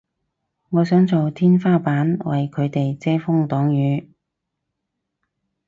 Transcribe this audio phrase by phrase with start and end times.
[0.69, 4.09] 我想做天花板為佢哋遮風擋雨